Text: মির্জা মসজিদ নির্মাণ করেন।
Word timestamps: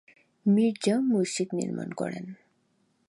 মির্জা 0.45 0.95
মসজিদ 1.11 1.49
নির্মাণ 1.53 1.89
করেন। 1.91 2.25